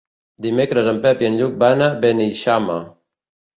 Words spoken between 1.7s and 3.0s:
a Beneixama.